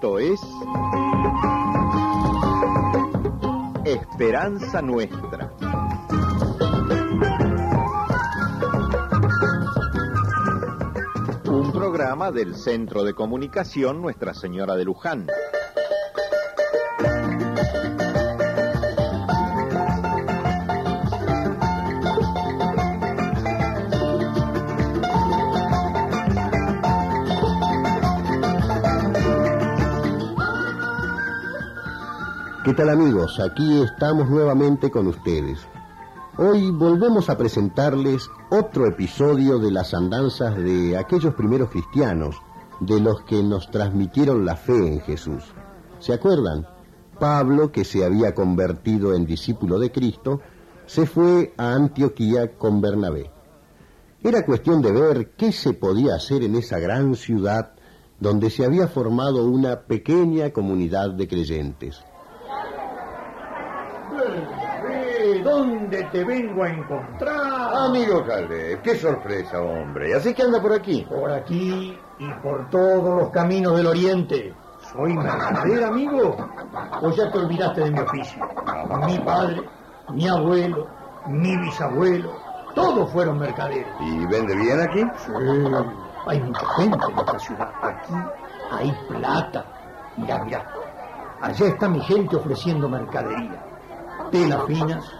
Esto 0.00 0.20
es 0.20 0.40
Esperanza 3.84 4.80
Nuestra. 4.80 5.52
Un 11.46 11.72
programa 11.72 12.30
del 12.30 12.54
Centro 12.54 13.02
de 13.02 13.14
Comunicación 13.14 14.00
Nuestra 14.00 14.34
Señora 14.34 14.76
de 14.76 14.84
Luján. 14.84 15.26
¿Qué 32.64 32.74
tal 32.74 32.88
amigos? 32.88 33.38
Aquí 33.38 33.82
estamos 33.82 34.28
nuevamente 34.28 34.90
con 34.90 35.06
ustedes. 35.06 35.60
Hoy 36.38 36.72
volvemos 36.72 37.30
a 37.30 37.38
presentarles 37.38 38.28
otro 38.50 38.86
episodio 38.86 39.60
de 39.60 39.70
las 39.70 39.94
andanzas 39.94 40.56
de 40.56 40.98
aquellos 40.98 41.34
primeros 41.34 41.70
cristianos, 41.70 42.34
de 42.80 43.00
los 43.00 43.22
que 43.22 43.44
nos 43.44 43.70
transmitieron 43.70 44.44
la 44.44 44.56
fe 44.56 44.74
en 44.74 45.00
Jesús. 45.02 45.44
¿Se 46.00 46.12
acuerdan? 46.12 46.66
Pablo, 47.20 47.70
que 47.70 47.84
se 47.84 48.04
había 48.04 48.34
convertido 48.34 49.14
en 49.14 49.24
discípulo 49.24 49.78
de 49.78 49.92
Cristo, 49.92 50.40
se 50.84 51.06
fue 51.06 51.54
a 51.56 51.74
Antioquía 51.74 52.58
con 52.58 52.80
Bernabé. 52.80 53.30
Era 54.20 54.44
cuestión 54.44 54.82
de 54.82 54.90
ver 54.90 55.30
qué 55.36 55.52
se 55.52 55.74
podía 55.74 56.16
hacer 56.16 56.42
en 56.42 56.56
esa 56.56 56.80
gran 56.80 57.14
ciudad 57.14 57.74
donde 58.18 58.50
se 58.50 58.64
había 58.64 58.88
formado 58.88 59.46
una 59.46 59.82
pequeña 59.82 60.50
comunidad 60.50 61.10
de 61.12 61.28
creyentes. 61.28 62.02
¿Dónde 65.58 66.04
te 66.12 66.22
vengo 66.22 66.62
a 66.62 66.68
encontrar? 66.68 67.74
Amigo 67.88 68.24
Calde, 68.24 68.78
qué 68.80 68.94
sorpresa, 68.94 69.60
hombre. 69.60 70.14
Así 70.14 70.32
que 70.32 70.42
anda 70.42 70.62
por 70.62 70.72
aquí. 70.72 71.04
Por 71.10 71.32
aquí 71.32 71.98
y 72.20 72.30
por 72.34 72.70
todos 72.70 73.22
los 73.22 73.30
caminos 73.30 73.76
del 73.76 73.88
oriente. 73.88 74.54
¿Soy 74.92 75.14
mercader, 75.14 75.82
amigo? 75.82 76.36
¿O 77.02 77.10
ya 77.10 77.28
te 77.32 77.38
olvidaste 77.38 77.80
de 77.80 77.90
mi 77.90 77.98
oficio? 77.98 78.48
Mi 79.04 79.18
padre, 79.18 79.62
mi 80.10 80.28
abuelo, 80.28 80.86
mi 81.26 81.56
bisabuelo, 81.56 82.30
todos 82.76 83.10
fueron 83.10 83.40
mercaderes. 83.40 83.88
¿Y 83.98 84.26
vende 84.26 84.54
bien 84.54 84.80
aquí? 84.80 85.02
Sí, 85.16 85.32
hay 86.24 86.40
mucha 86.40 86.66
gente 86.76 86.98
en 87.10 87.18
esta 87.18 87.38
ciudad. 87.40 87.70
Aquí 87.82 88.14
hay 88.70 88.96
plata. 89.08 89.64
Mirá, 90.16 90.44
mirá. 90.44 90.64
Allá 91.40 91.66
está 91.66 91.88
mi 91.88 92.00
gente 92.02 92.36
ofreciendo 92.36 92.88
mercadería. 92.88 93.60
Telas 94.30 94.64
finas, 94.66 95.12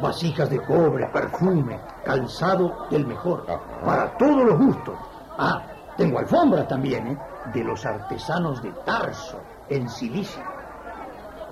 vasijas 0.00 0.50
de 0.50 0.60
cobre, 0.62 1.06
perfume, 1.12 1.80
calzado 2.04 2.86
del 2.90 3.06
mejor, 3.06 3.46
para 3.84 4.16
todos 4.16 4.44
los 4.44 4.58
gustos. 4.58 4.94
Ah, 5.38 5.62
tengo 5.96 6.18
alfombras 6.18 6.68
también, 6.68 7.08
¿eh? 7.08 7.18
De 7.52 7.64
los 7.64 7.84
artesanos 7.84 8.62
de 8.62 8.72
Tarso, 8.84 9.38
en 9.68 9.88
Cilicia. 9.88 10.44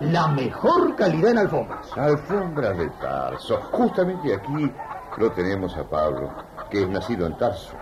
La 0.01 0.29
mejor 0.29 0.95
calidad 0.95 1.33
en 1.33 1.39
alfombras. 1.39 1.91
Alfombras 1.97 2.79
de 2.79 2.89
Tarso. 3.01 3.61
Justamente 3.73 4.35
aquí 4.35 4.73
lo 5.17 5.33
tenemos 5.33 5.77
a 5.77 5.85
Pablo, 5.85 6.31
que 6.71 6.83
es 6.83 6.89
nacido 6.89 7.27
en 7.27 7.37
Tarso. 7.37 7.75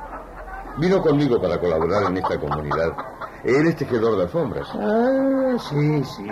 Vino 0.78 1.02
conmigo 1.02 1.40
para 1.40 1.58
colaborar 1.58 2.04
en 2.04 2.18
esta 2.18 2.38
comunidad. 2.38 2.92
Él 3.44 3.68
es 3.68 3.76
tejedor 3.76 4.16
de 4.16 4.22
alfombras. 4.24 4.68
Ah, 4.74 5.56
sí, 5.58 6.04
sí. 6.04 6.26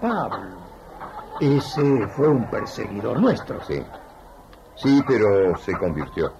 Pablo. 0.00 0.61
Ese 1.40 2.06
fue 2.08 2.28
un 2.28 2.48
perseguidor 2.50 3.20
nuestro. 3.20 3.62
Sí. 3.64 3.82
Sí, 4.76 5.02
pero 5.06 5.56
se 5.56 5.76
convirtió. 5.76 6.32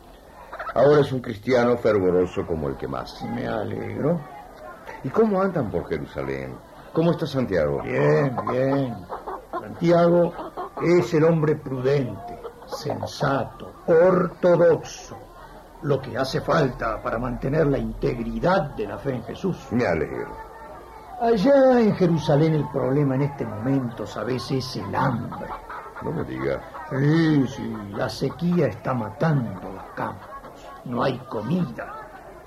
Ahora 0.75 1.01
es 1.01 1.13
un 1.13 1.21
cristiano 1.21 1.77
fervoroso 1.77 2.47
como 2.47 2.69
el 2.69 2.77
que 2.77 2.89
más. 2.89 3.23
Me 3.35 3.47
alegro. 3.47 4.21
¿Y 5.05 5.11
cómo 5.11 5.41
andan 5.41 5.71
por 5.71 5.89
Jerusalén? 5.89 6.55
¿Cómo 6.93 7.13
está 7.13 7.27
Santiago? 7.27 7.83
Bien, 7.83 8.37
bien. 8.51 8.97
Santiago 9.51 10.33
es 10.83 11.13
el 11.15 11.25
hombre 11.25 11.57
prudente, 11.57 12.39
sensato, 12.67 13.73
ortodoxo. 13.87 15.17
Lo 15.83 16.01
que 16.01 16.17
hace 16.17 16.41
falta 16.41 17.03
para 17.03 17.19
mantener 17.19 17.67
la 17.67 17.79
integridad 17.79 18.75
de 18.77 18.87
la 18.87 18.99
fe 18.99 19.17
en 19.17 19.25
Jesús. 19.25 19.57
Me 19.73 19.87
alegro. 19.87 20.52
Allá 21.23 21.79
en 21.79 21.95
Jerusalén 21.95 22.55
el 22.55 22.69
problema 22.71 23.15
en 23.15 23.23
este 23.23 23.47
momento, 23.47 24.05
sabes, 24.05 24.51
es 24.51 24.75
el 24.75 24.93
hambre. 24.93 25.47
No 26.03 26.11
me 26.11 26.25
digas. 26.25 26.61
Sí, 26.91 27.47
sí, 27.47 27.77
la 27.93 28.09
sequía 28.09 28.67
está 28.67 28.93
matando 28.93 29.71
los 29.71 29.85
campos. 29.95 30.27
No 30.85 31.01
hay 31.01 31.17
comida. 31.19 31.95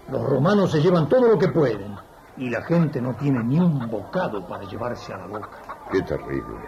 Los 0.09 0.21
romanos 0.29 0.71
se 0.71 0.81
llevan 0.81 1.07
todo 1.07 1.25
lo 1.25 1.39
que 1.39 1.47
pueden 1.47 1.95
y 2.35 2.49
la 2.49 2.63
gente 2.63 2.99
no 2.99 3.15
tiene 3.15 3.41
ni 3.45 3.57
un 3.61 3.89
bocado 3.89 4.45
para 4.45 4.65
llevarse 4.65 5.13
a 5.13 5.19
la 5.19 5.27
boca. 5.27 5.49
Qué 5.89 6.01
terrible. 6.01 6.67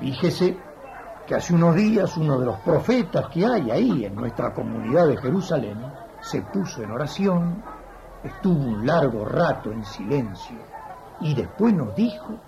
Fíjese 0.00 0.58
que 1.26 1.34
hace 1.34 1.54
unos 1.54 1.74
días 1.74 2.14
uno 2.18 2.38
de 2.40 2.44
los 2.44 2.58
profetas 2.58 3.28
que 3.28 3.46
hay 3.46 3.70
ahí 3.70 4.04
en 4.04 4.16
nuestra 4.16 4.52
comunidad 4.52 5.06
de 5.06 5.16
Jerusalén 5.16 5.78
se 6.20 6.42
puso 6.42 6.82
en 6.82 6.90
oración, 6.90 7.62
estuvo 8.22 8.62
un 8.62 8.86
largo 8.86 9.24
rato 9.24 9.72
en 9.72 9.82
silencio 9.82 10.71
y 11.22 11.34
después 11.34 11.72
nos 11.74 11.94
dijo 11.94 12.38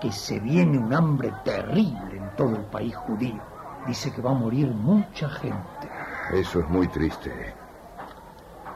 que 0.00 0.12
se 0.12 0.40
viene 0.40 0.78
un 0.78 0.92
hambre 0.92 1.32
terrible 1.44 2.16
en 2.16 2.36
todo 2.36 2.56
el 2.56 2.64
país 2.64 2.94
judío. 2.96 3.40
Dice 3.86 4.12
que 4.12 4.20
va 4.20 4.32
a 4.32 4.34
morir 4.34 4.68
mucha 4.68 5.28
gente. 5.28 5.88
Eso 6.32 6.60
es 6.60 6.68
muy 6.68 6.88
triste. 6.88 7.32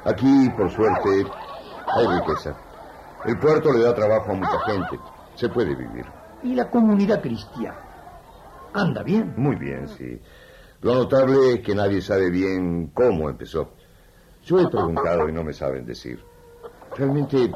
Aquí, 0.05 0.49
por 0.57 0.71
suerte, 0.71 1.27
hay 1.87 2.07
riqueza. 2.07 2.57
El 3.25 3.39
puerto 3.39 3.73
le 3.73 3.81
da 3.81 3.95
trabajo 3.95 4.33
a 4.33 4.35
mucha 4.35 4.61
gente. 4.61 4.99
Se 5.35 5.49
puede 5.49 5.75
vivir. 5.75 6.07
¿Y 6.43 6.55
la 6.55 6.71
comunidad 6.71 7.21
cristiana? 7.21 7.79
¿Anda 8.73 9.03
bien? 9.03 9.35
Muy 9.37 9.57
bien, 9.57 9.89
sí. 9.89 10.21
Lo 10.81 10.95
notable 10.95 11.55
es 11.55 11.61
que 11.61 11.75
nadie 11.75 12.01
sabe 12.01 12.31
bien 12.31 12.93
cómo 12.95 13.29
empezó. 13.29 13.73
Yo 14.45 14.61
he 14.61 14.69
preguntado 14.69 15.29
y 15.29 15.33
no 15.33 15.45
me 15.45 15.53
saben 15.53 15.85
decir. 15.85 16.25
Realmente, 16.97 17.53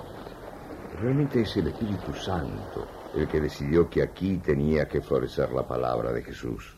realmente 1.05 1.43
es 1.43 1.55
el 1.59 1.67
Espíritu 1.67 2.15
Santo 2.15 2.87
el 3.15 3.29
que 3.29 3.39
decidió 3.39 3.89
que 3.91 4.03
aquí 4.03 4.39
tenía 4.39 4.89
que 4.89 5.03
florecer 5.03 5.53
la 5.53 5.63
palabra 5.63 6.11
de 6.13 6.23
Jesús. 6.23 6.77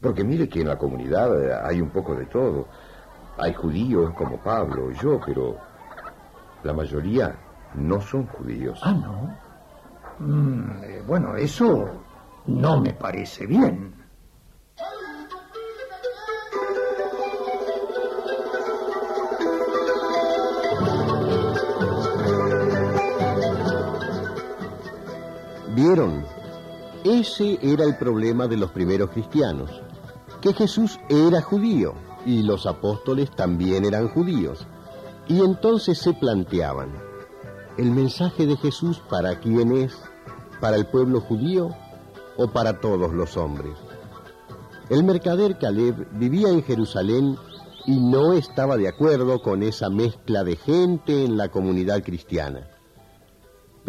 Porque 0.00 0.22
mire 0.22 0.48
que 0.48 0.60
en 0.60 0.68
la 0.68 0.78
comunidad 0.78 1.66
hay 1.66 1.80
un 1.80 1.90
poco 1.90 2.14
de 2.14 2.26
todo. 2.26 2.68
Hay 3.36 3.52
judíos 3.52 4.14
como 4.14 4.38
Pablo 4.38 4.92
yo, 4.92 5.20
pero 5.26 5.56
la 6.62 6.72
mayoría 6.72 7.36
no 7.74 8.00
son 8.00 8.26
judíos. 8.28 8.80
Ah, 8.82 8.92
no. 8.92 9.36
Mm, 10.20 10.82
eh, 10.84 11.02
bueno, 11.06 11.34
eso 11.34 11.90
no 12.46 12.80
me 12.80 12.94
parece 12.94 13.44
bien. 13.46 13.92
¿Vieron? 25.74 26.24
Ese 27.04 27.56
era 27.62 27.84
el 27.84 27.96
problema 27.96 28.48
de 28.48 28.56
los 28.56 28.72
primeros 28.72 29.10
cristianos, 29.10 29.70
que 30.40 30.52
Jesús 30.52 30.98
era 31.08 31.40
judío 31.42 31.94
y 32.26 32.42
los 32.42 32.66
apóstoles 32.66 33.30
también 33.30 33.84
eran 33.84 34.08
judíos. 34.08 34.66
Y 35.28 35.40
entonces 35.44 35.96
se 35.98 36.12
planteaban, 36.12 36.90
¿el 37.78 37.92
mensaje 37.92 38.46
de 38.46 38.56
Jesús 38.56 39.00
para 39.08 39.38
quién 39.38 39.70
es? 39.76 39.96
¿Para 40.60 40.76
el 40.76 40.86
pueblo 40.86 41.20
judío 41.20 41.70
o 42.36 42.48
para 42.48 42.80
todos 42.80 43.12
los 43.12 43.36
hombres? 43.36 43.74
El 44.88 45.04
mercader 45.04 45.56
Caleb 45.56 46.08
vivía 46.18 46.48
en 46.48 46.64
Jerusalén 46.64 47.36
y 47.86 48.00
no 48.00 48.32
estaba 48.32 48.76
de 48.76 48.88
acuerdo 48.88 49.40
con 49.40 49.62
esa 49.62 49.88
mezcla 49.88 50.42
de 50.42 50.56
gente 50.56 51.24
en 51.24 51.36
la 51.36 51.48
comunidad 51.48 52.02
cristiana. 52.02 52.66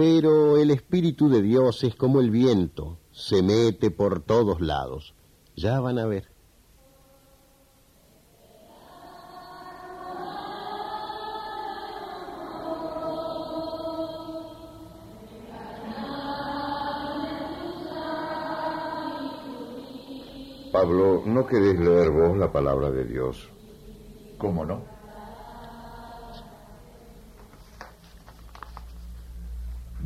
Pero 0.02 0.58
el 0.58 0.72
Espíritu 0.72 1.30
de 1.30 1.44
Dios 1.44 1.84
es 1.84 1.96
como 1.96 2.22
el 2.22 2.32
viento, 2.32 2.98
se 3.12 3.44
mete 3.44 3.92
por 3.92 4.24
todos 4.24 4.60
lados. 4.60 5.14
Ya 5.56 5.80
van 5.80 6.00
a 6.00 6.08
ver. 6.08 6.28
Pablo, 20.72 21.22
¿no 21.28 21.46
querés 21.46 21.80
leer 21.80 22.10
vos 22.10 22.36
la 22.40 22.52
palabra 22.52 22.90
de 22.90 23.06
Dios? 23.06 23.48
¿Cómo 24.40 24.66
no? 24.66 24.91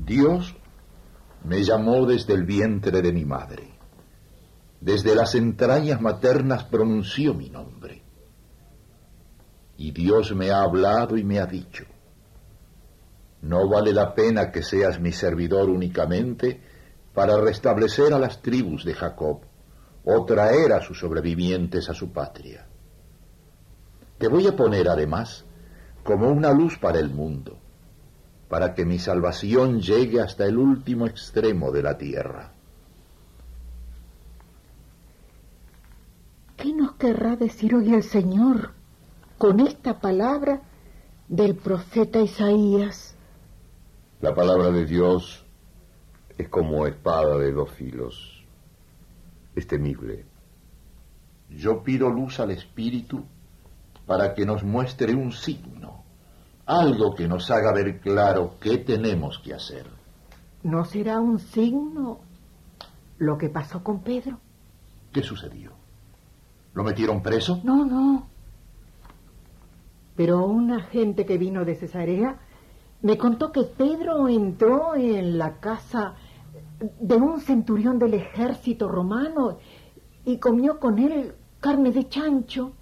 Dios 0.06 0.56
me 1.46 1.64
llamó 1.64 2.06
desde 2.06 2.34
el 2.34 2.46
vientre 2.46 3.02
de 3.02 3.12
mi 3.12 3.26
madre. 3.26 3.72
Desde 4.80 5.16
las 5.16 5.34
entrañas 5.34 6.00
maternas 6.00 6.66
pronunció 6.66 7.34
mi 7.34 7.50
nombre. 7.50 8.04
Y 9.78 9.92
Dios 9.92 10.36
me 10.36 10.52
ha 10.52 10.62
hablado 10.62 11.18
y 11.18 11.24
me 11.24 11.40
ha 11.40 11.48
dicho, 11.48 11.86
no 13.42 13.68
vale 13.68 13.94
la 13.94 14.14
pena 14.14 14.52
que 14.52 14.62
seas 14.62 15.00
mi 15.00 15.12
servidor 15.12 15.70
únicamente 15.70 16.62
para 17.14 17.38
restablecer 17.38 18.14
a 18.14 18.20
las 18.20 18.42
tribus 18.42 18.86
de 18.86 18.94
Jacob 18.94 19.42
o 20.04 20.26
traer 20.26 20.72
a 20.74 20.82
sus 20.82 21.00
sobrevivientes 21.00 21.90
a 21.90 21.94
su 21.96 22.12
patria. 22.12 22.68
Te 24.20 24.28
voy 24.28 24.46
a 24.48 24.56
poner 24.56 24.88
además 24.88 25.46
como 26.04 26.30
una 26.30 26.52
luz 26.52 26.78
para 26.78 27.00
el 27.00 27.10
mundo, 27.10 27.60
para 28.50 28.74
que 28.74 28.86
mi 28.86 29.00
salvación 29.00 29.82
llegue 29.82 30.22
hasta 30.22 30.46
el 30.46 30.58
último 30.58 31.06
extremo 31.06 31.72
de 31.72 31.84
la 31.84 31.98
tierra. 31.98 32.52
¿Qué 36.58 36.74
nos 36.74 36.94
querrá 36.94 37.36
decir 37.36 37.76
hoy 37.76 37.94
el 37.94 38.04
Señor 38.04 38.72
con 39.38 39.60
esta 39.60 40.00
palabra 40.00 40.62
del 41.28 41.56
profeta 41.56 42.22
Isaías? 42.22 43.16
La 44.22 44.34
palabra 44.34 44.72
de 44.72 44.86
Dios 44.86 45.44
es 46.38 46.50
como 46.50 46.88
espada 46.88 47.38
de 47.38 47.52
dos 47.52 47.72
filos. 47.72 48.44
Es 49.56 49.68
temible. 49.68 50.26
Yo 51.50 51.84
pido 51.84 52.10
luz 52.10 52.40
al 52.40 52.52
Espíritu 52.52 53.24
para 54.06 54.34
que 54.34 54.46
nos 54.46 54.64
muestre 54.64 55.14
un 55.16 55.32
signo, 55.32 55.75
algo 56.66 57.14
que 57.14 57.28
nos 57.28 57.50
haga 57.52 57.74
ver 57.74 58.00
claro 58.00 58.56
qué 58.60 58.78
tenemos 58.80 59.40
que 59.40 59.54
hacer. 59.54 59.86
¿No 60.64 60.84
será 60.86 61.20
un 61.20 61.40
signo 61.40 62.20
lo 63.18 63.38
que 63.38 63.50
pasó 63.50 63.84
con 63.84 64.02
Pedro? 64.02 64.40
¿Qué 65.12 65.22
sucedió? 65.22 65.72
¿Lo 66.74 66.84
metieron 66.84 67.22
preso? 67.22 67.62
No, 67.64 67.86
no. 67.86 68.28
Pero 70.16 70.46
un 70.46 70.72
agente 70.72 71.26
que 71.26 71.38
vino 71.38 71.66
de 71.66 71.76
Cesarea 71.76 72.40
me 73.02 73.18
contó 73.18 73.52
que 73.52 73.64
Pedro 73.64 74.28
entró 74.28 74.96
en 74.96 75.38
la 75.38 75.60
casa 75.60 76.16
de 77.00 77.16
un 77.16 77.40
centurión 77.42 78.00
del 78.00 78.16
ejército 78.16 78.88
romano 78.88 79.60
y 80.26 80.38
comió 80.38 80.80
con 80.80 81.00
él 81.00 81.36
carne 81.60 81.92
de 81.92 82.10
chancho 82.10 82.74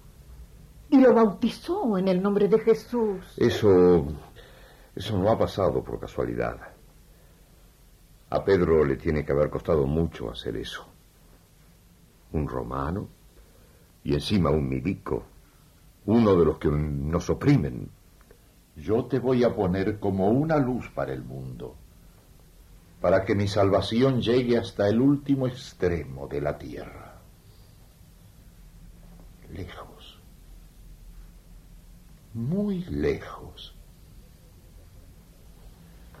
y 0.90 0.98
lo 0.98 1.14
bautizó 1.14 1.98
en 1.98 2.08
el 2.08 2.22
nombre 2.22 2.48
de 2.48 2.58
Jesús. 2.58 3.24
Eso. 3.36 4.06
Eso 4.94 5.18
no 5.18 5.30
ha 5.30 5.38
pasado 5.38 5.82
por 5.82 5.98
casualidad. 5.98 6.56
A 8.30 8.44
Pedro 8.44 8.84
le 8.84 8.96
tiene 8.96 9.24
que 9.24 9.32
haber 9.32 9.50
costado 9.50 9.86
mucho 9.86 10.30
hacer 10.30 10.56
eso. 10.56 10.86
Un 12.32 12.48
romano 12.48 13.08
y 14.04 14.14
encima 14.14 14.50
un 14.50 14.68
milico. 14.68 15.24
Uno 16.06 16.36
de 16.36 16.44
los 16.44 16.58
que 16.58 16.68
nos 16.68 17.28
oprimen. 17.30 17.90
Yo 18.76 19.04
te 19.06 19.18
voy 19.18 19.44
a 19.44 19.54
poner 19.54 19.98
como 19.98 20.28
una 20.28 20.58
luz 20.58 20.90
para 20.90 21.12
el 21.12 21.22
mundo, 21.22 21.76
para 23.00 23.24
que 23.24 23.34
mi 23.34 23.46
salvación 23.46 24.20
llegue 24.20 24.58
hasta 24.58 24.88
el 24.88 25.00
último 25.00 25.46
extremo 25.46 26.26
de 26.26 26.40
la 26.40 26.58
tierra. 26.58 27.20
Lejos, 29.52 30.20
muy 32.34 32.84
lejos. 32.84 33.74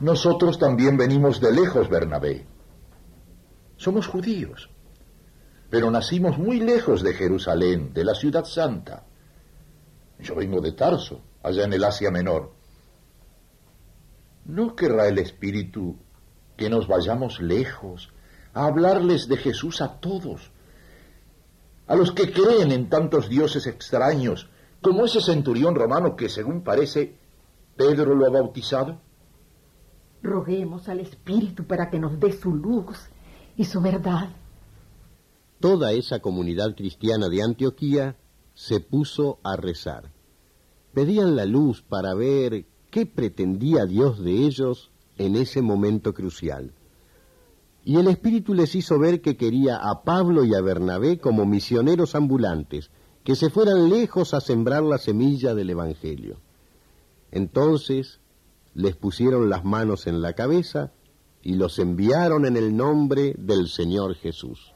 Nosotros 0.00 0.58
también 0.58 0.96
venimos 0.96 1.40
de 1.40 1.52
lejos, 1.52 1.88
Bernabé. 1.88 2.46
Somos 3.76 4.06
judíos, 4.06 4.70
pero 5.68 5.90
nacimos 5.90 6.38
muy 6.38 6.60
lejos 6.60 7.02
de 7.02 7.14
Jerusalén, 7.14 7.92
de 7.92 8.04
la 8.04 8.14
ciudad 8.14 8.44
santa. 8.44 9.04
Yo 10.20 10.36
vengo 10.36 10.60
de 10.60 10.72
Tarso 10.72 11.20
allá 11.42 11.64
en 11.64 11.72
el 11.72 11.84
Asia 11.84 12.10
Menor. 12.10 12.52
¿No 14.44 14.76
querrá 14.76 15.08
el 15.08 15.18
Espíritu 15.18 15.98
que 16.56 16.70
nos 16.70 16.86
vayamos 16.86 17.40
lejos 17.40 18.12
a 18.52 18.66
hablarles 18.66 19.26
de 19.26 19.36
Jesús 19.36 19.80
a 19.80 20.00
todos? 20.00 20.52
A 21.86 21.96
los 21.96 22.12
que 22.12 22.32
creen 22.32 22.70
en 22.70 22.88
tantos 22.88 23.28
dioses 23.28 23.66
extraños, 23.66 24.48
como 24.84 25.04
ese 25.04 25.20
centurión 25.20 25.74
romano 25.74 26.14
que, 26.14 26.28
según 26.28 26.62
parece, 26.62 27.16
Pedro 27.76 28.14
lo 28.14 28.26
ha 28.26 28.30
bautizado. 28.30 29.00
Roguemos 30.22 30.88
al 30.88 31.00
Espíritu 31.00 31.64
para 31.64 31.90
que 31.90 31.98
nos 31.98 32.20
dé 32.20 32.32
su 32.32 32.54
luz 32.54 32.96
y 33.56 33.64
su 33.64 33.80
verdad. 33.80 34.28
Toda 35.58 35.92
esa 35.92 36.20
comunidad 36.20 36.76
cristiana 36.76 37.28
de 37.28 37.42
Antioquía 37.42 38.16
se 38.54 38.78
puso 38.78 39.40
a 39.42 39.56
rezar 39.56 40.14
pedían 40.94 41.34
la 41.34 41.44
luz 41.44 41.82
para 41.82 42.14
ver 42.14 42.64
qué 42.90 43.04
pretendía 43.04 43.84
Dios 43.84 44.22
de 44.22 44.46
ellos 44.46 44.90
en 45.18 45.36
ese 45.36 45.60
momento 45.60 46.14
crucial. 46.14 46.72
Y 47.84 47.96
el 47.96 48.08
Espíritu 48.08 48.54
les 48.54 48.74
hizo 48.74 48.98
ver 48.98 49.20
que 49.20 49.36
quería 49.36 49.76
a 49.76 50.04
Pablo 50.04 50.44
y 50.44 50.54
a 50.54 50.62
Bernabé 50.62 51.18
como 51.18 51.44
misioneros 51.44 52.14
ambulantes, 52.14 52.90
que 53.24 53.34
se 53.34 53.48
fueran 53.48 53.88
lejos 53.88 54.34
a 54.34 54.40
sembrar 54.40 54.82
la 54.82 54.98
semilla 54.98 55.54
del 55.54 55.70
Evangelio. 55.70 56.36
Entonces 57.32 58.20
les 58.74 58.96
pusieron 58.96 59.48
las 59.48 59.64
manos 59.64 60.06
en 60.06 60.20
la 60.20 60.34
cabeza 60.34 60.92
y 61.42 61.54
los 61.54 61.78
enviaron 61.78 62.44
en 62.44 62.56
el 62.56 62.76
nombre 62.76 63.34
del 63.38 63.68
Señor 63.68 64.14
Jesús. 64.14 64.72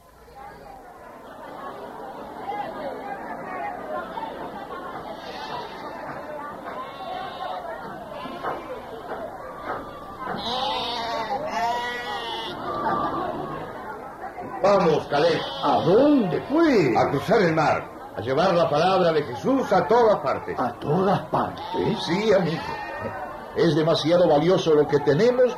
Vamos, 14.62 15.06
Caleb. 15.08 15.38
¿A 15.62 15.82
dónde, 15.84 16.42
pues? 16.50 16.96
A 16.96 17.10
cruzar 17.10 17.42
el 17.42 17.54
mar. 17.54 17.97
A 18.18 18.20
llevar 18.20 18.52
la 18.52 18.68
palabra 18.68 19.12
de 19.12 19.22
Jesús 19.22 19.72
a 19.72 19.86
todas 19.86 20.18
partes. 20.18 20.58
¿A 20.58 20.72
todas 20.72 21.20
partes? 21.26 21.64
Sí, 22.04 22.32
amigo. 22.32 22.60
Es 23.54 23.76
demasiado 23.76 24.28
valioso 24.28 24.74
lo 24.74 24.88
que 24.88 24.98
tenemos 24.98 25.56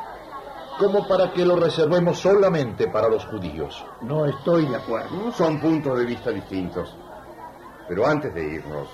como 0.78 1.08
para 1.08 1.32
que 1.32 1.46
lo 1.46 1.56
reservemos 1.56 2.18
solamente 2.18 2.88
para 2.88 3.08
los 3.08 3.25
judíos. 3.25 3.82
No 4.02 4.26
estoy 4.26 4.66
de 4.66 4.76
acuerdo. 4.76 5.32
Son 5.32 5.58
puntos 5.58 5.99
de 6.00 6.04
vista 6.04 6.32
distintos. 6.32 6.94
Pero 7.88 8.06
antes 8.06 8.35
de 8.35 8.44
irnos, 8.44 8.88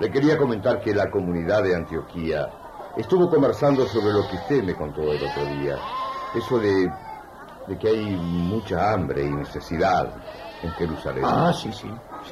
le 0.00 0.10
quería 0.10 0.36
comentar 0.36 0.80
que 0.80 0.92
la 0.92 1.08
comunidad 1.08 1.62
de 1.62 1.76
Antioquía 1.76 2.50
estuvo 2.96 3.30
conversando 3.30 3.86
sobre 3.86 4.12
lo 4.12 4.28
que 4.28 4.34
usted 4.34 4.64
me 4.64 4.74
contó 4.74 5.02
el 5.02 5.22
otro 5.22 5.44
día. 5.44 5.78
Eso 6.34 6.58
de 6.58 6.90
de 7.68 7.78
que 7.78 7.88
hay 7.88 8.16
mucha 8.16 8.92
hambre 8.92 9.24
y 9.24 9.30
necesidad 9.30 10.10
en 10.62 10.70
Jerusalén. 10.72 11.24
Ah, 11.24 11.52
sí, 11.52 11.70
sí, 11.72 11.90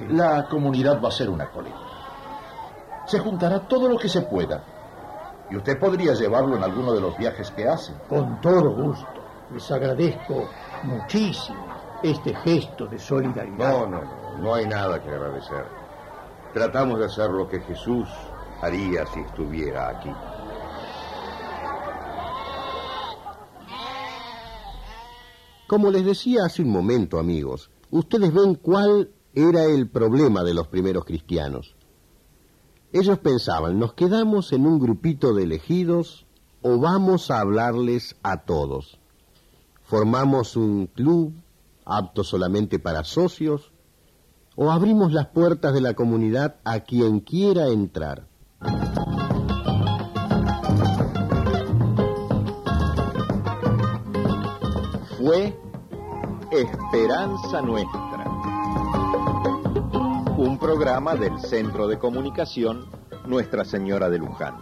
La 0.08 0.46
comunidad 0.48 1.00
va 1.02 1.08
a 1.08 1.12
ser 1.12 1.30
una 1.30 1.50
colecta. 1.50 1.80
Se 3.06 3.18
juntará 3.18 3.60
todo 3.60 3.88
lo 3.88 3.98
que 3.98 4.08
se 4.08 4.22
pueda. 4.22 4.62
Y 5.50 5.56
usted 5.56 5.78
podría 5.78 6.12
llevarlo 6.14 6.56
en 6.56 6.64
alguno 6.64 6.92
de 6.92 7.00
los 7.00 7.16
viajes 7.16 7.50
que 7.52 7.68
hace. 7.68 7.92
Con 8.08 8.40
todo 8.40 8.70
gusto. 8.70 9.06
Les 9.52 9.70
agradezco 9.70 10.48
muchísimo 10.82 11.66
este 12.02 12.34
gesto 12.34 12.86
de 12.86 12.98
solidaridad. 12.98 13.56
No, 13.56 13.86
no, 13.86 14.02
no, 14.02 14.38
no 14.38 14.54
hay 14.54 14.66
nada 14.66 15.00
que 15.00 15.08
agradecer. 15.08 15.64
Tratamos 16.52 16.98
de 16.98 17.06
hacer 17.06 17.30
lo 17.30 17.48
que 17.48 17.60
Jesús 17.60 18.08
haría 18.60 19.06
si 19.06 19.20
estuviera 19.20 19.88
aquí. 19.88 20.10
Como 25.66 25.90
les 25.90 26.04
decía 26.04 26.44
hace 26.46 26.62
un 26.62 26.70
momento, 26.70 27.18
amigos, 27.18 27.70
ustedes 27.90 28.32
ven 28.32 28.54
cuál 28.54 29.10
era 29.36 29.64
el 29.66 29.88
problema 29.88 30.42
de 30.42 30.54
los 30.54 30.66
primeros 30.66 31.04
cristianos. 31.04 31.76
Ellos 32.92 33.20
pensaban, 33.20 33.78
¿nos 33.78 33.92
quedamos 33.92 34.52
en 34.52 34.66
un 34.66 34.80
grupito 34.80 35.32
de 35.32 35.44
elegidos 35.44 36.26
o 36.62 36.80
vamos 36.80 37.30
a 37.30 37.38
hablarles 37.38 38.16
a 38.24 38.38
todos? 38.38 38.98
¿Formamos 39.84 40.56
un 40.56 40.88
club 40.88 41.32
apto 41.84 42.24
solamente 42.24 42.80
para 42.80 43.04
socios 43.04 43.70
o 44.56 44.72
abrimos 44.72 45.12
las 45.12 45.28
puertas 45.28 45.72
de 45.72 45.82
la 45.82 45.94
comunidad 45.94 46.56
a 46.64 46.80
quien 46.80 47.20
quiera 47.20 47.68
entrar? 47.68 48.26
fue 55.26 55.58
Esperanza 56.52 57.60
Nuestra, 57.60 58.05
un 60.38 60.58
programa 60.58 61.14
del 61.14 61.38
Centro 61.38 61.88
de 61.88 61.98
Comunicación 61.98 62.84
Nuestra 63.24 63.64
Señora 63.64 64.10
de 64.10 64.18
Luján. 64.18 64.56